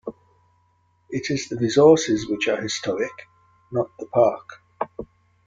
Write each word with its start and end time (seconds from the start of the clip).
It 1.11 1.29
is 1.29 1.47
the 1.47 1.57
resources 1.57 2.27
which 2.27 2.47
are 2.47 2.59
historic, 2.59 3.11
not 3.71 3.91
the 3.99 4.07
park. 4.07 4.63